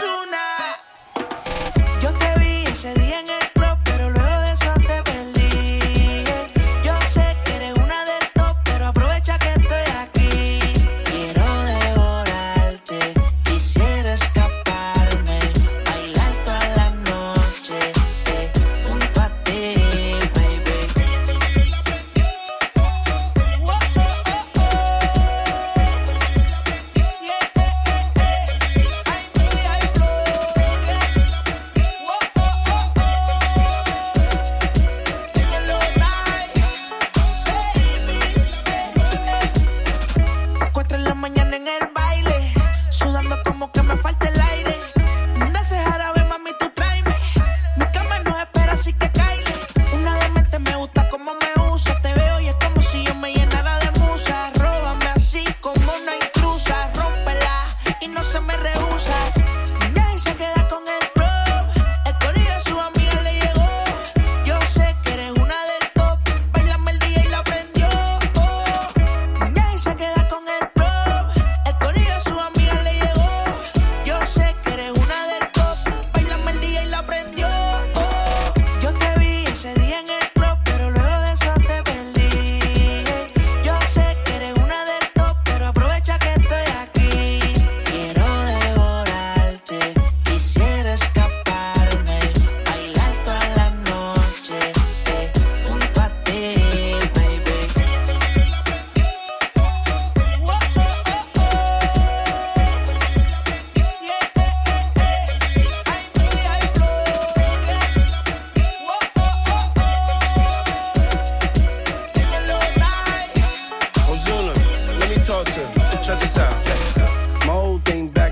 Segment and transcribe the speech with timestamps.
[0.00, 0.43] you know.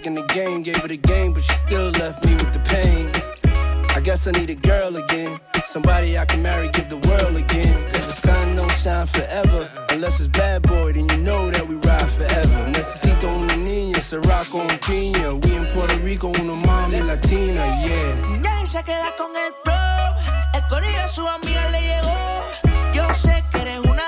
[0.03, 2.58] back in the game, gave her a game, but she still left me with the
[2.61, 3.07] pain.
[3.95, 5.39] I guess I need a girl again.
[5.67, 7.74] Somebody I can marry, give the world again.
[7.90, 9.70] Cause the sun don't shine forever.
[9.91, 12.70] Unless it's bad boy, then you know that we ride forever.
[12.73, 15.36] Necesito una niña, Sirocco and Pina.
[15.36, 18.42] We in Puerto Rico, una mami latina, yeah.
[18.42, 19.83] Ya se queda con el pro.
[20.55, 22.92] El corillo a su amiga le llegó.
[22.92, 24.02] Yo sé que eres una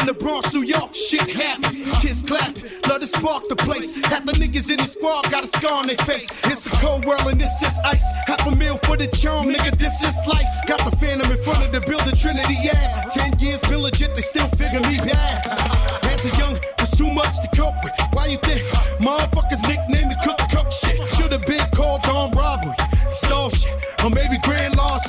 [0.00, 1.82] from the Bronx, New York, shit happens.
[2.00, 4.04] Kids clapping, love to spark the place.
[4.06, 6.28] Half the niggas in the squad got a scar on their face.
[6.46, 8.04] It's a cold world and this is ice.
[8.26, 10.48] Half a meal for the charm, nigga, this is life.
[10.66, 13.04] Got the phantom in front of the building, Trinity, yeah.
[13.10, 15.44] Ten years been legit, they still figure me bad.
[16.04, 17.92] As a young, there's too much to cope with.
[18.12, 18.60] Why you think
[19.00, 19.60] motherfuckers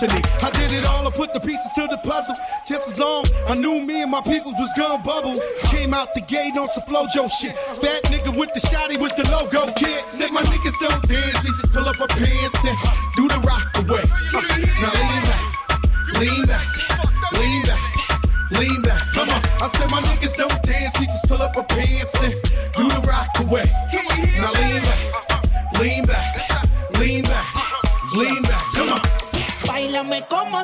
[0.02, 0.22] destiny.
[0.42, 2.36] I did it all, I put the pieces to the puzzle.
[2.68, 5.40] Just as long I knew me and my people was gonna bubble.
[5.66, 7.58] Came out the gate on some flojo shit.
[7.58, 10.04] Fat nigga with the shotty was the logo kid.
[10.06, 12.78] Said my niggas don't dance, they just pull up a pants and
[13.16, 14.04] do the rock away.
[14.82, 15.44] Now lean back,
[16.20, 16.68] lean back,
[17.34, 17.92] lean back.
[18.60, 19.42] Lean back, come on.
[19.64, 22.34] I said my niggas don't dance, he just pull up a pants and
[22.76, 23.64] do the rock away.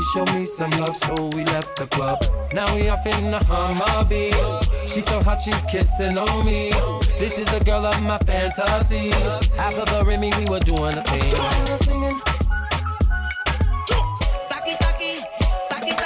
[0.00, 2.18] Show me some love, so we left the club.
[2.52, 4.88] Now we off in the Humvee.
[4.88, 6.70] She's so hot, she's kissing on me.
[7.18, 9.12] This is the girl of my fantasy.
[9.58, 11.78] After the Remy, we were doing a thing.
[11.78, 12.20] Singing.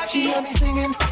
[0.09, 1.12] She had me singing.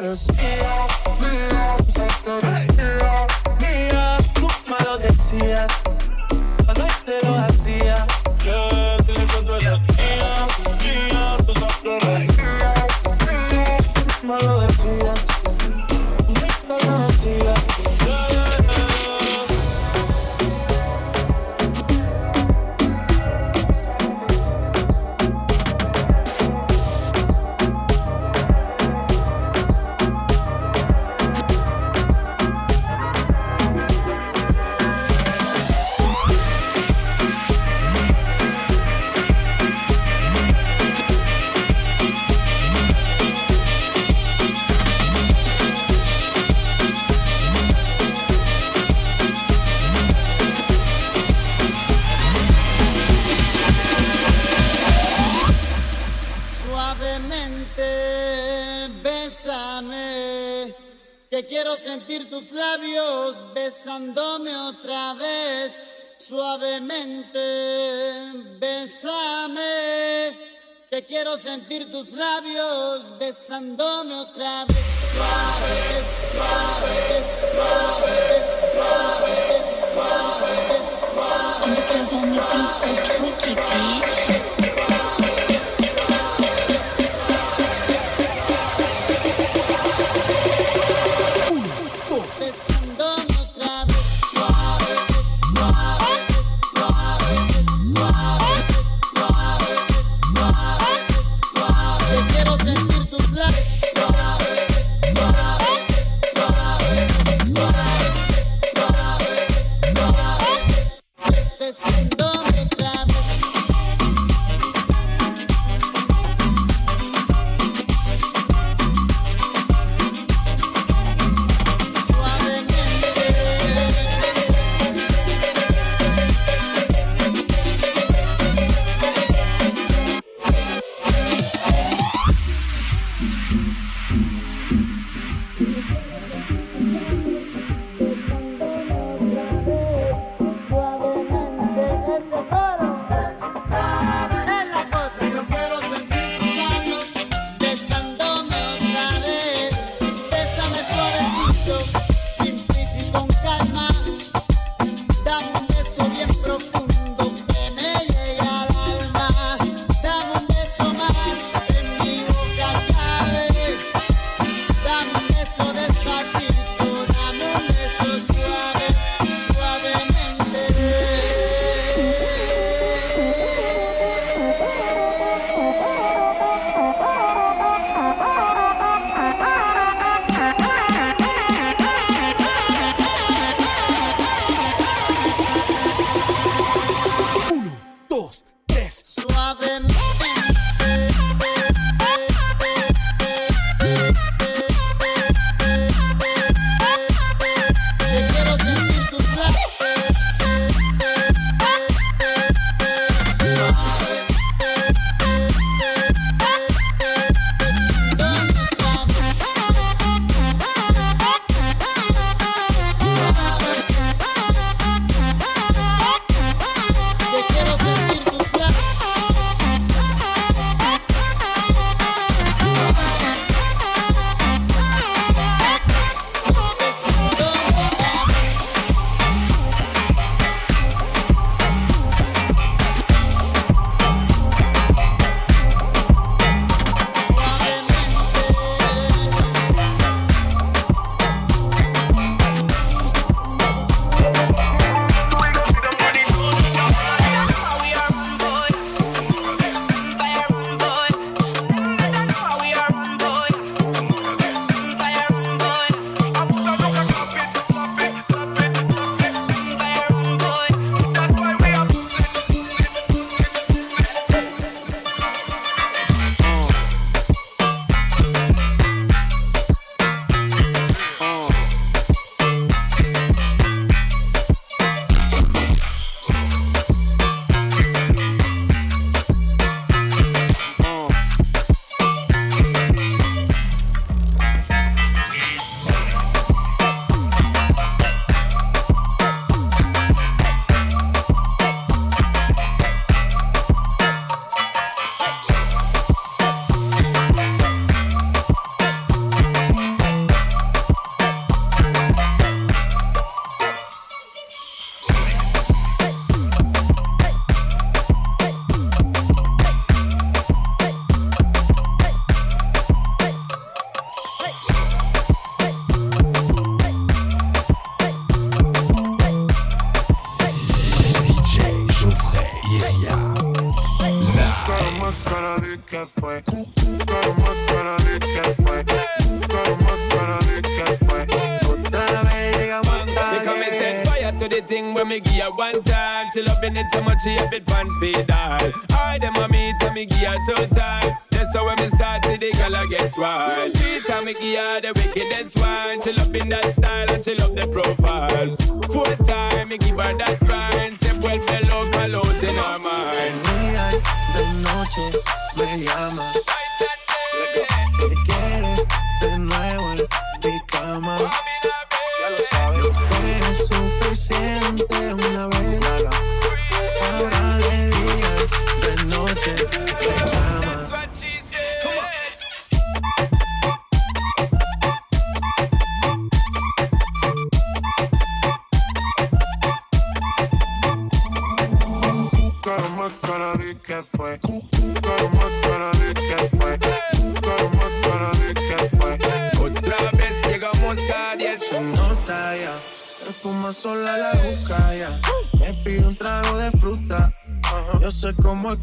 [0.00, 0.28] letters.
[0.32, 0.86] Mía,
[1.20, 1.76] mía,
[2.76, 3.26] mía,
[3.60, 5.75] mía, tú me lo decías.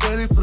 [0.01, 0.42] ready for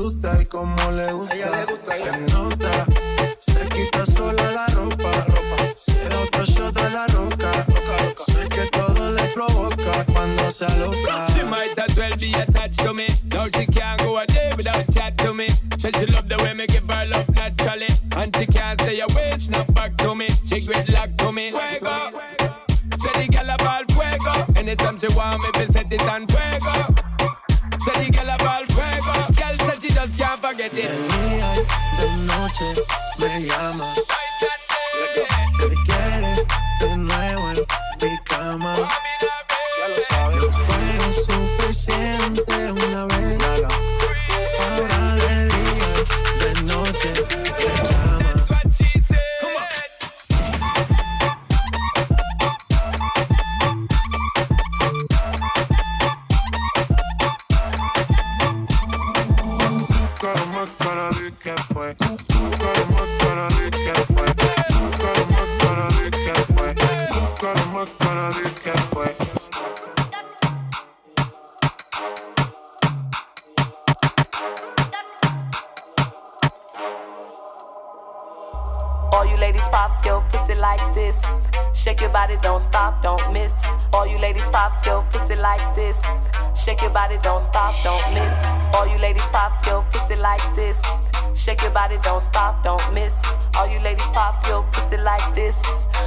[95.34, 95.60] this.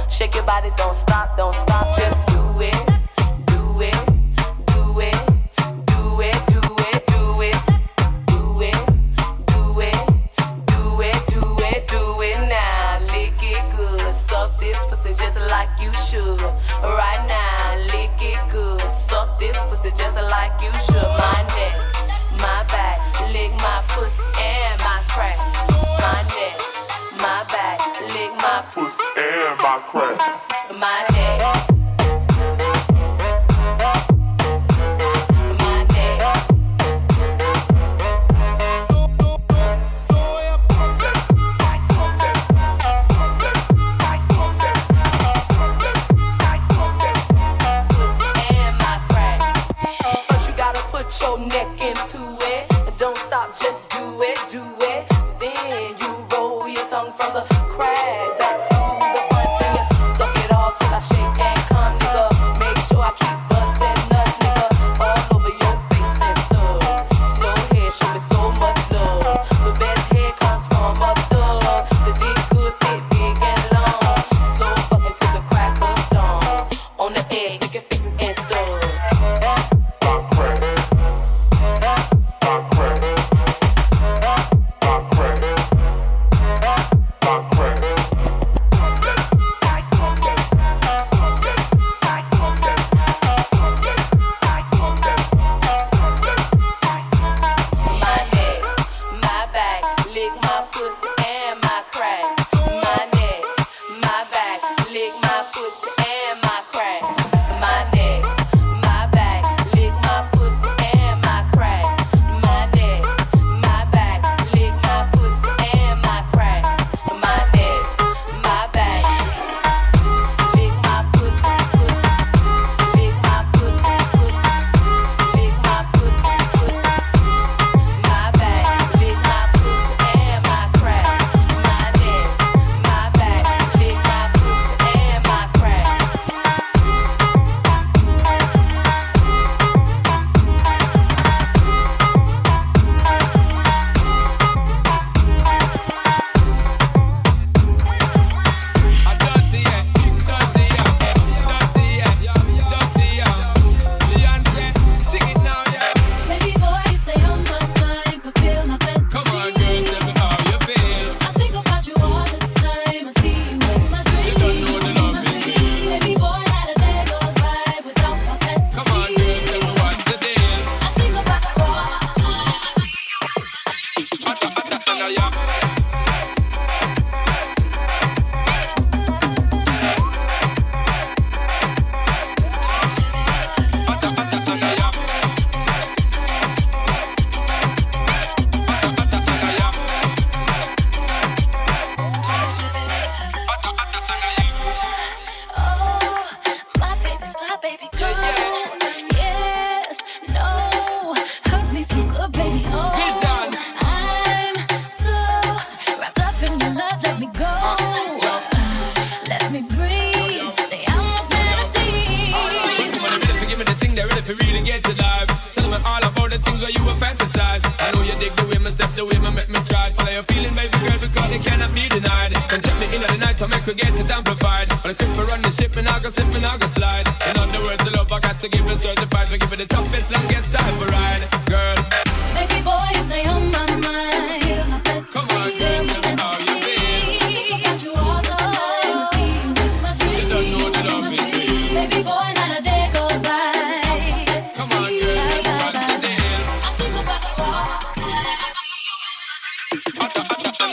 [0.08, 4.13] Shake your body, don't stop, don't stop, just do it, do it.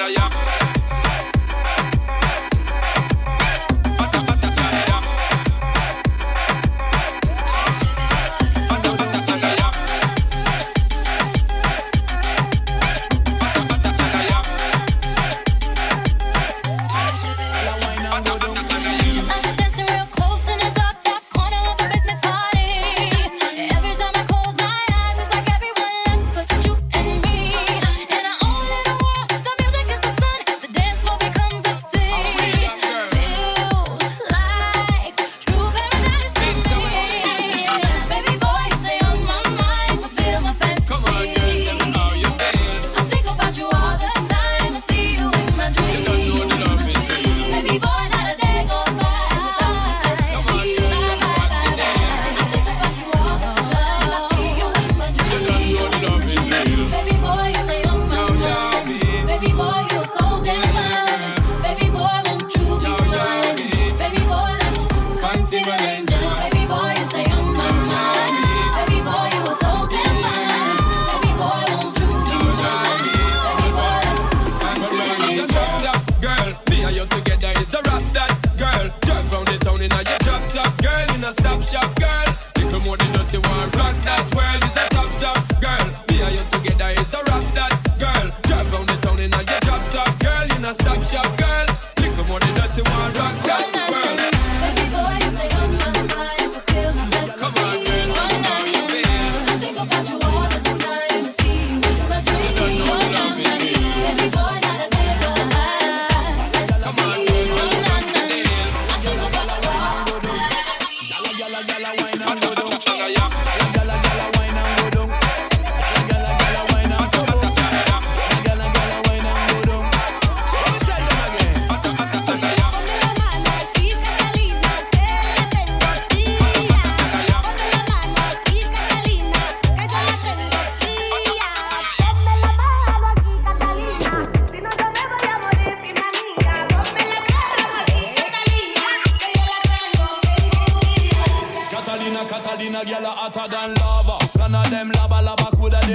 [0.10, 0.51] Yeah.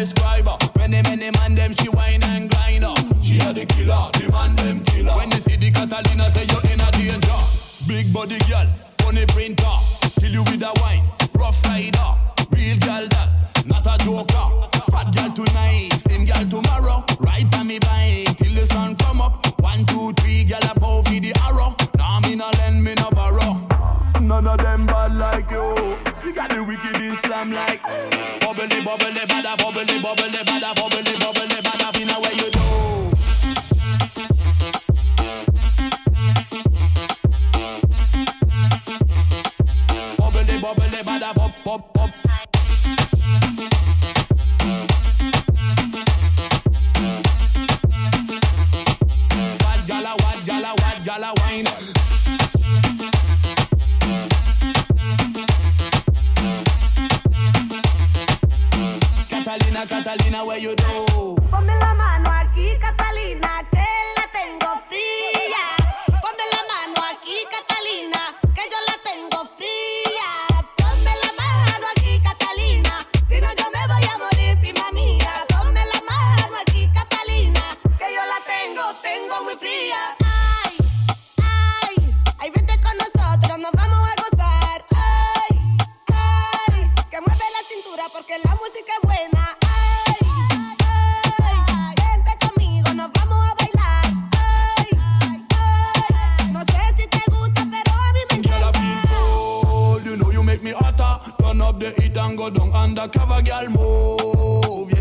[0.07, 0.57] describer.
[0.77, 2.99] Many, many man them she whine and grind up.
[3.23, 5.13] She had the killer, the man them killer.
[5.17, 7.41] When you see the Catalina, say you're in a danger.
[7.89, 8.67] Big body girl,
[8.99, 9.57] funny print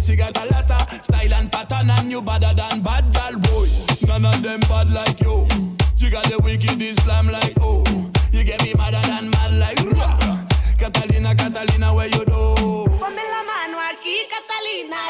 [0.06, 0.70] she got a lot
[1.04, 3.68] style and pattern, and you better than bad girl boy.
[4.08, 5.48] None of them bad like you.
[5.96, 7.84] She got the wicked slam like oh.
[8.32, 10.46] You get me madder than mad like rah.
[10.78, 12.86] Catalina, Catalina, where you do?
[13.02, 13.98] Pamela Manuel,
[14.30, 15.05] Catalina.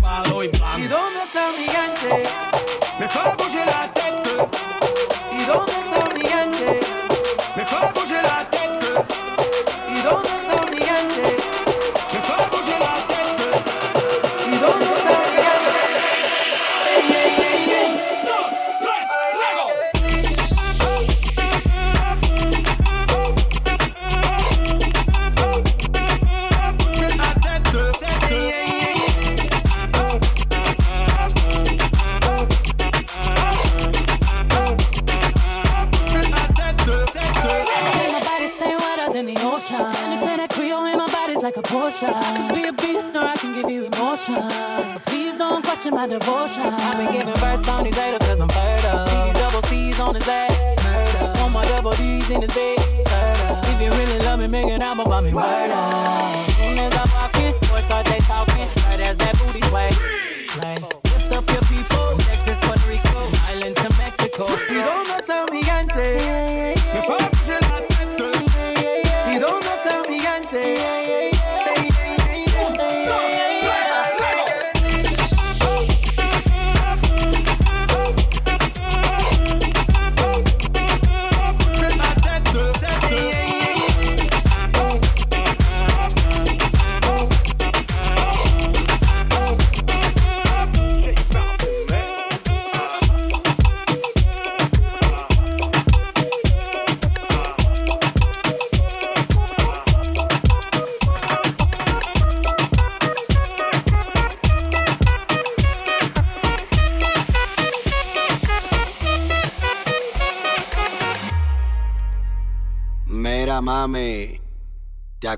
[0.00, 2.69] Y ¿Y dónde está mi gente?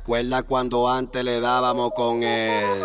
[0.03, 2.83] acuerdas cuando antes le dábamos con él?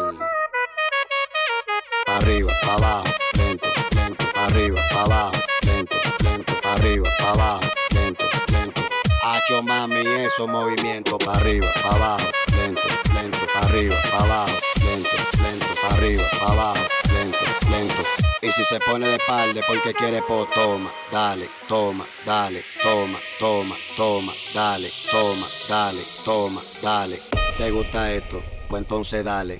[2.05, 3.05] Arriba, abajo,
[3.37, 5.31] lento, lento, arriba, abajo,
[5.65, 7.61] lento, lento, arriba, abajo,
[7.95, 8.81] lento, lento.
[9.23, 14.53] Hacho mami, esos movimientos, para arriba, para abajo, lento, lento, arriba, abajo,
[14.83, 15.09] lento,
[15.41, 16.79] lento arriba, abajo,
[17.13, 17.37] lento,
[17.69, 18.03] lento.
[18.41, 23.75] Y si se pone de espalda porque quiere po, toma, dale, toma, dale, toma, toma,
[23.95, 27.15] toma, dale, toma, dale, toma, dale.
[27.57, 28.41] ¿Te gusta esto?
[28.67, 29.59] Pues entonces dale.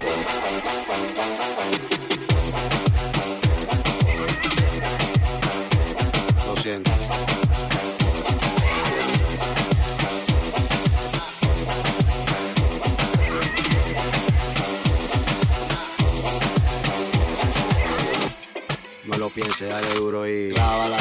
[19.48, 20.98] 15, dale duro y clávala,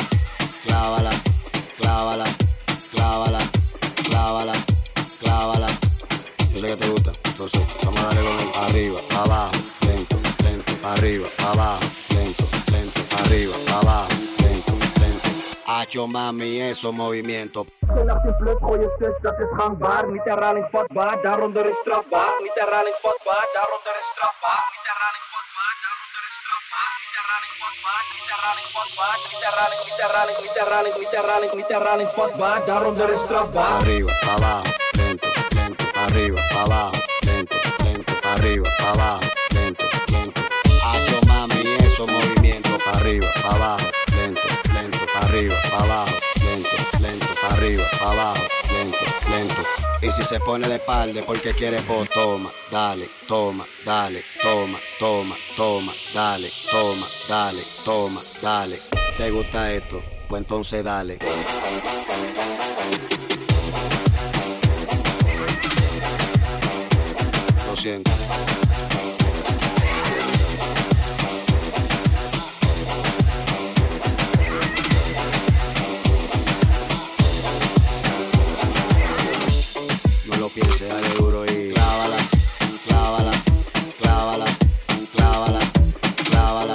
[0.65, 1.11] clávala,
[1.81, 2.25] clávala,
[4.09, 4.53] clávala,
[5.21, 5.67] clávala.
[6.53, 8.65] Yo sé que te gusta, entonces vamos a darle con.
[8.65, 9.53] Arriba, abajo,
[9.89, 11.81] lento, lento, arriba, abajo,
[12.15, 14.09] lento, lento, arriba, abajo,
[14.43, 15.29] lento, lento.
[15.67, 17.67] Hacho mami, esos movimientos.
[28.97, 29.19] strafbaar.
[29.31, 32.65] Gitaarhaling, gitaarhaling, gitaarhaling, gitaarhaling, gitaarhaling, vatbaar.
[32.67, 33.81] Daarom er is strafbaar.
[33.81, 34.63] Arriba, pala,
[34.97, 36.91] lento, lento, arriba, pala,
[37.27, 39.19] lento, lento, arriba, pala,
[39.55, 40.26] lento, lento.
[50.17, 55.93] Si se pone de espalda porque quiere, pues toma, dale, toma, dale, toma, toma, toma,
[56.15, 58.77] dale, toma, dale, toma, dale.
[59.19, 60.03] ¿Te gusta esto?
[60.27, 61.19] Pues entonces dale.
[67.67, 68.11] Lo siento.
[80.57, 82.17] Pienses, dale duro y clávala,
[82.89, 83.31] clávala,
[84.01, 84.47] clávala,
[85.15, 85.61] clávala,
[86.31, 86.73] clávala,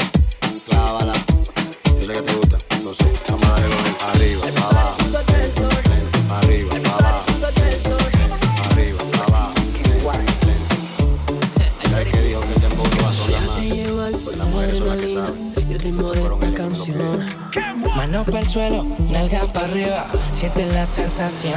[0.68, 1.14] clávala.
[2.00, 4.98] Yo sé que te gusta, entonces vamos a darle con el arriba, para abajo,
[5.34, 7.26] lento, lento, arriba, para abajo,
[7.58, 7.98] lento,
[8.70, 9.54] arriba, para abajo,
[9.90, 11.34] lento, lento.
[11.90, 13.58] Ya es que dijo que el tiempo no va a sonar más.
[13.66, 15.54] la Las mujeres son las que saben.
[15.58, 17.20] y el ritmo de esta canción.
[17.98, 21.56] Manos para el suelo, nalgas para arriba, siente la sensación.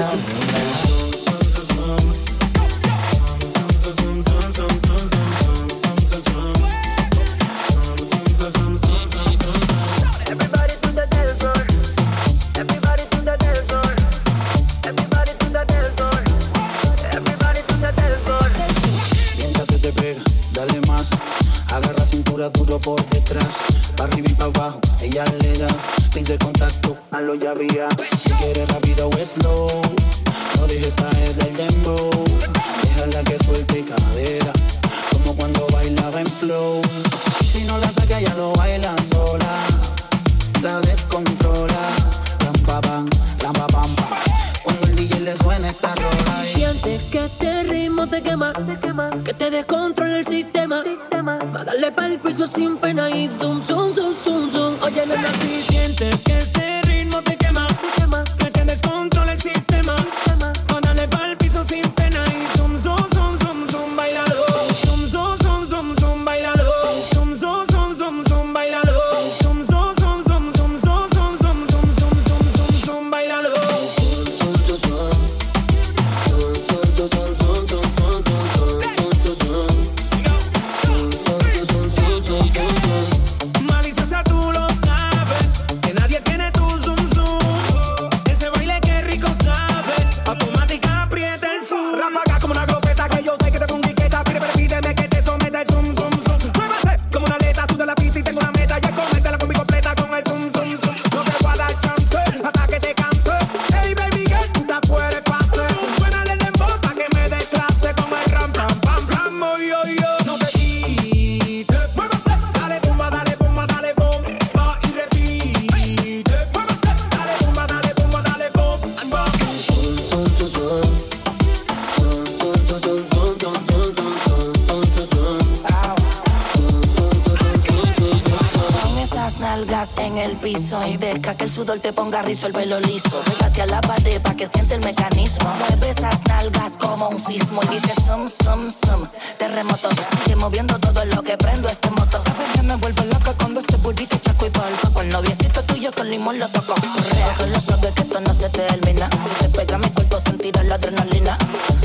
[131.65, 133.23] Sudor te ponga rizo el pelo liso.
[133.25, 135.49] Pégate a la pared pa' que siente el mecanismo.
[135.59, 139.09] Mueve esas nalgas como un sismo y dice sum, sum, sum.
[139.39, 142.19] Terremoto, sigue moviendo todo lo que prendo este moto.
[142.23, 144.91] Sabes que me vuelvo loca cuando ese burrito chaco y palco.
[144.93, 146.75] Con noviecito tuyo con limón lo toco.
[146.75, 149.09] Correa con los ojos que esto no se termina.
[149.11, 151.39] Si te pega mi cuerpo sentirá la adrenalina.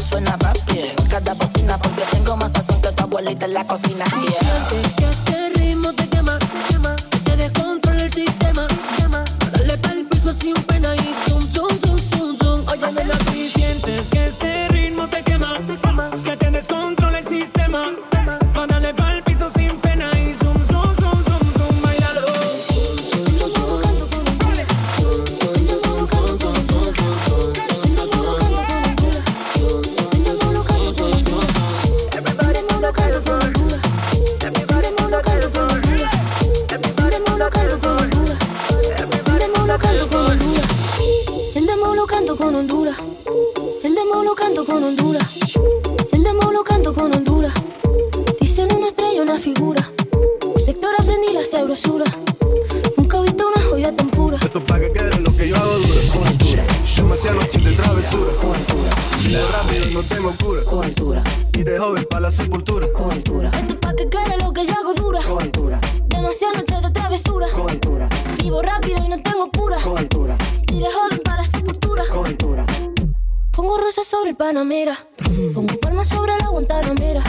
[0.09, 0.37] Suena
[0.73, 4.05] bien cada bocina porque tengo más sazón que tu abuelita en la cocina.
[73.91, 74.97] sobre el Panamera.
[75.53, 77.23] Pongo palmas sobre la guantanamera.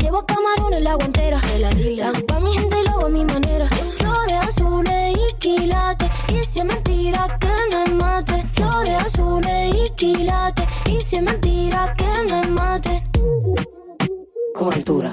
[0.00, 1.40] Llevo camarones la guantera.
[1.58, 1.68] La.
[2.08, 3.68] Hago pa' mi gente y lo a mi manera.
[3.96, 6.10] Flores azules y quilates.
[6.30, 8.44] Y si es mentira que me mate.
[8.54, 10.66] Flores azules y quilates.
[10.86, 13.04] Y si es mentira que me mate.
[14.54, 15.12] Cobertura.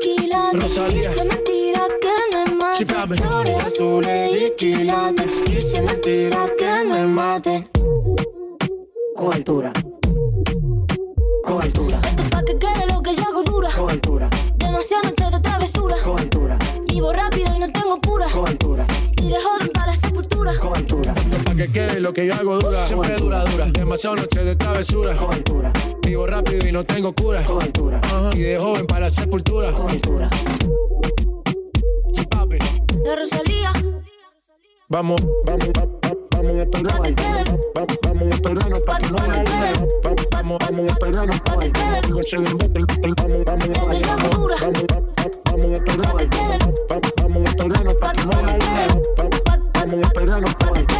[0.00, 0.62] quilates.
[0.62, 1.10] Rosalía.
[1.10, 3.16] Dice mentira que me mate.
[3.16, 5.44] Flores azules y quilates.
[5.46, 7.70] Dice mentira que me mate.
[9.16, 9.72] Coaltura.
[11.44, 12.00] Coaltura.
[12.04, 13.70] Esto pa' que quede lo que yo hago dura.
[13.76, 14.30] Coaltura.
[14.56, 15.96] Demasiadas noches de travesura.
[16.04, 16.58] Coaltura.
[16.86, 18.26] Vivo rápido y no tengo cura.
[18.32, 18.86] Coaltura.
[19.16, 20.58] Tire joven para la sepultura.
[20.58, 21.14] Coaltura
[21.60, 22.86] que quede lo que yo hago dura.
[22.86, 23.66] Siempre dura, dura.
[23.66, 25.14] Demasiado noche de travesura.
[25.14, 25.70] Con altura.
[26.02, 27.42] Vivo rápido y no tengo cura.
[27.44, 28.00] Con altura.
[28.34, 29.70] Y de joven para la sepultura.
[29.72, 30.30] Con altura.
[32.52, 32.58] Eh.
[33.04, 33.72] La Rosalía.
[34.88, 37.14] Vamos, vamos, vamos, vamos a esperarnos.
[37.74, 39.44] Vamos a esperarnos para que no me
[40.32, 41.40] Vamos, vamos a esperarnos.
[42.26, 42.86] Se desboten,
[43.16, 44.16] vamos, vamos a bailar.
[44.16, 44.50] Vamos,
[45.44, 46.28] vamos a esperarnos.
[47.16, 48.58] Vamos a esperarnos para que no me
[49.16, 50.99] Vamos a.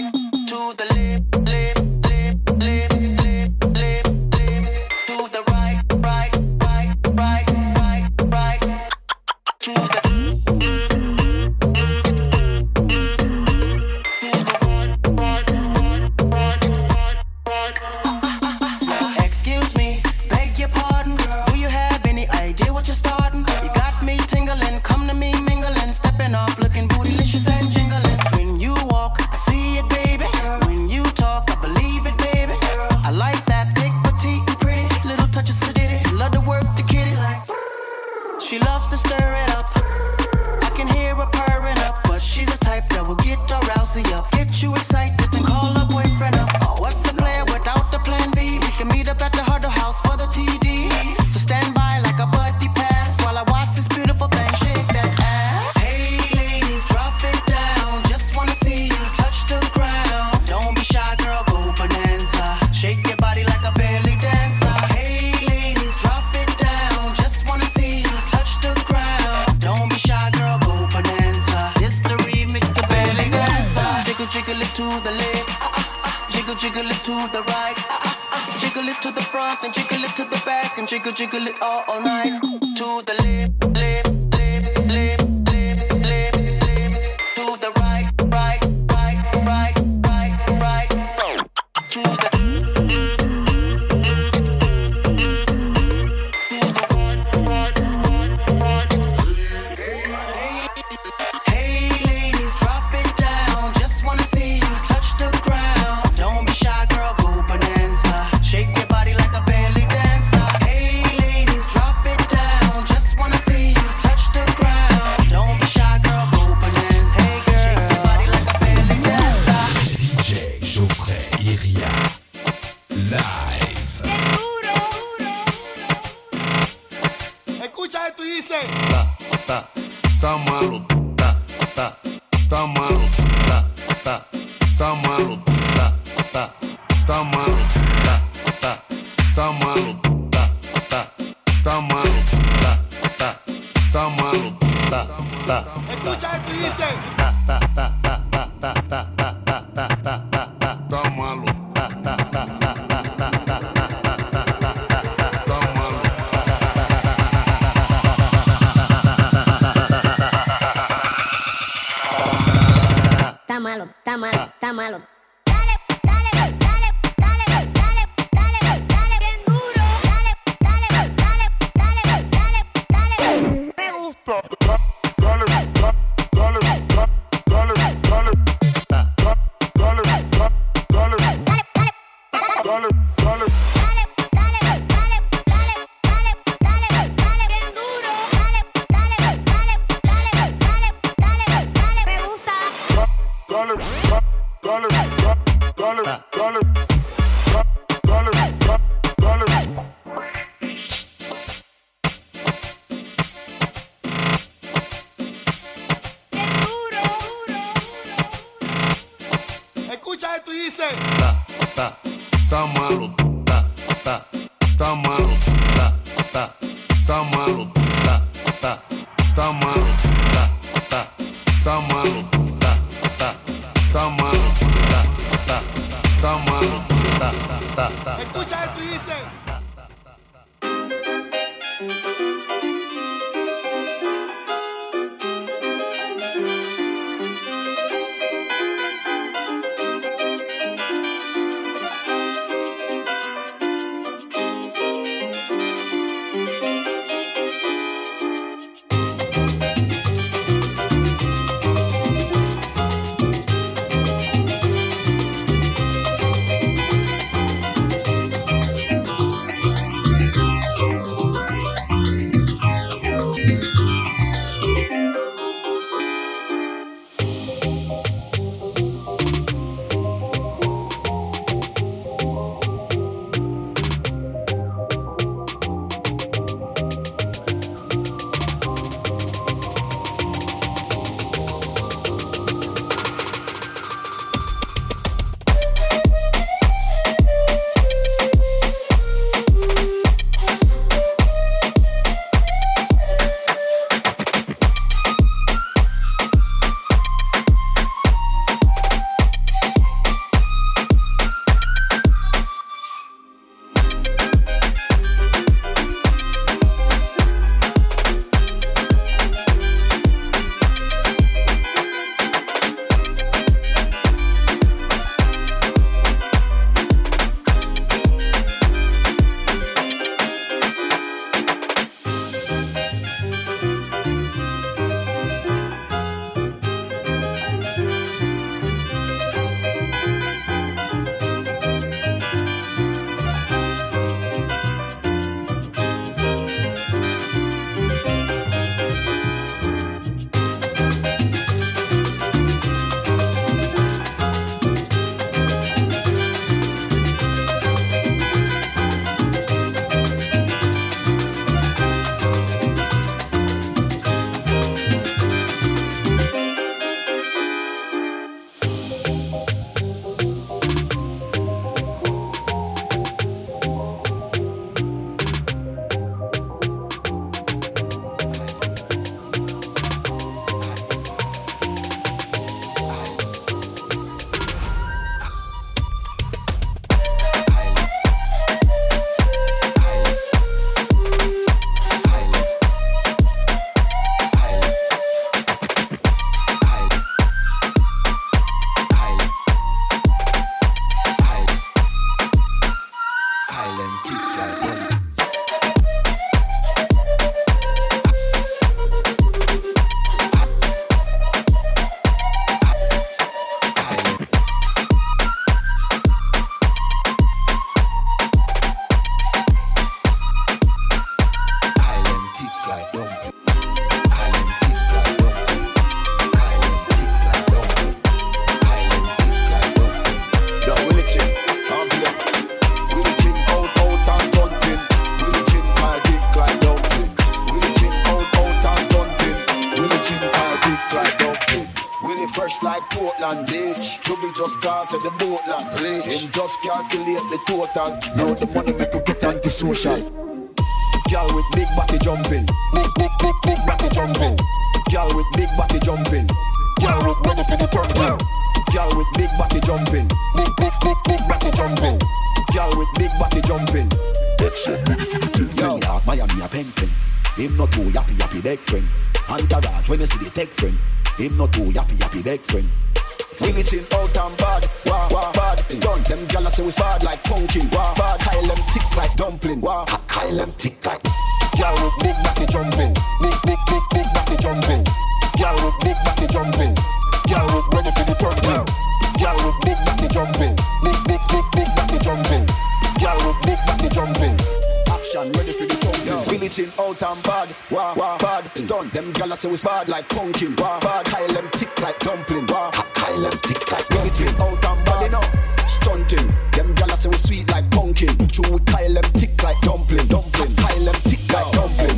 [487.03, 488.45] out and bad, wah wah bad.
[488.57, 491.05] Stunt them gyal say we sword like pumpkin, wah bad.
[491.05, 492.47] Kyle them tick like dumpling.
[492.47, 494.35] Hot Kyle them tick like dumpling.
[494.41, 496.27] Out and body now, stunting.
[496.51, 498.15] Them gyal say we sweet like pumpkin.
[498.27, 500.07] True we Kyle them tick like dumpling.
[500.07, 500.55] Dumpling.
[500.55, 501.97] Kyle them tick like dumpling.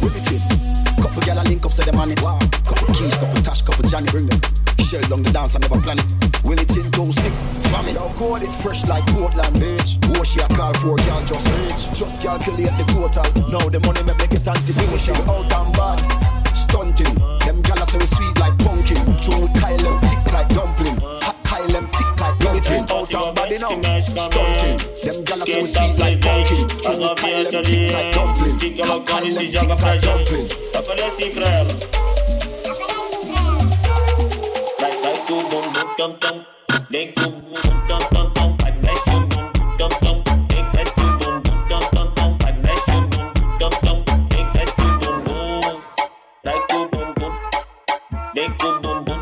[1.01, 2.17] Couple gyal a link up, say them on it.
[2.17, 4.39] Couple keys, couple tash, couple Johnny bring them.
[4.93, 6.05] Shell down the dance, I never plan it.
[6.45, 7.33] Will it in too sick?
[7.73, 7.97] Famine.
[7.97, 9.57] Now call it fresh like Portland.
[9.57, 11.89] Oh, she a call for y'all just reach.
[11.97, 13.25] Just calculate the total.
[13.49, 15.17] Now the money make make it anticipation.
[15.25, 15.97] Out and bad.
[16.53, 17.09] Stunting.
[17.41, 19.01] Them gyal say we sweet like pumpkin.
[19.17, 20.97] True we Kyle them tick like dumpling.
[21.25, 22.85] Hot Kyle them tick like dumpling.
[22.93, 23.73] Out and body now.
[23.97, 24.77] Stunting.
[25.01, 26.69] Them gyal say we sweet like pumpkin.
[26.85, 28.77] True we Kyle them tick like dumpling.
[28.85, 31.92] Hot Kyle them tick like dumpling.
[36.03, 36.43] tâm tâm
[36.89, 39.43] đến cùng tâm tâm tâm tâm phải mấy sương mù
[39.79, 41.31] tâm tâm đến mấy sương mù
[41.69, 43.23] tâm tâm tâm phải mấy sương mù
[43.59, 45.79] tâm tâm đến mấy sương mù
[46.43, 47.31] đại cu bum bum
[48.35, 49.17] đến cùng bum bum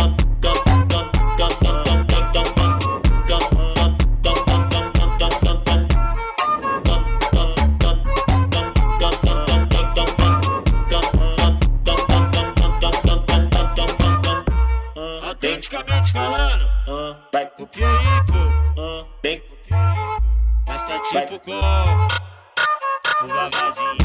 [21.09, 23.97] tipo com o vavazinho.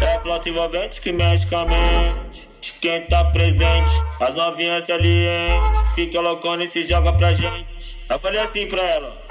[0.00, 2.48] É flauta envolvente que mexe com a mente.
[2.60, 3.90] De quem tá presente
[4.20, 7.96] As novinhas salientes Fica loucona e se joga pra gente.
[8.08, 9.30] Eu falei assim pra ela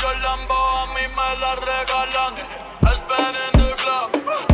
[0.00, 2.34] Mucho lambo a mí me la regalan.
[2.86, 4.49] I spend in the club.